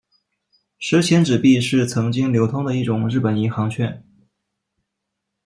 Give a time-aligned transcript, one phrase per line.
[0.79, 4.03] 十钱纸币是曾经流通的一种日本银行券。